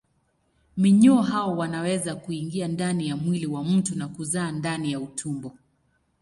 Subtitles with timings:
[0.77, 5.57] Minyoo hao wanaweza kuingia ndani ya mwili wa mtu na kuzaa ndani ya utumbo.